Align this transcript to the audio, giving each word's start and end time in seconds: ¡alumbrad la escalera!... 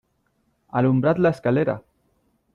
¡alumbrad 0.79 1.17
la 1.17 1.29
escalera!... 1.29 1.83